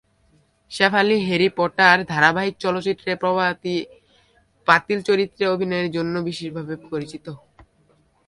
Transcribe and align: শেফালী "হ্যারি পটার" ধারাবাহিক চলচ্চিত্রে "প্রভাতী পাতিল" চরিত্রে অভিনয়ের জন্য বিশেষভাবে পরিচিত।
শেফালী 0.71 1.17
"হ্যারি 1.27 1.49
পটার" 1.57 1.97
ধারাবাহিক 2.05 2.55
চলচ্চিত্রে 2.57 3.11
"প্রভাতী 3.15 3.75
পাতিল" 4.67 4.99
চরিত্রে 5.01 5.43
অভিনয়ের 5.47 5.89
জন্য 5.91 6.13
বিশেষভাবে 6.27 6.73
পরিচিত। 6.91 7.25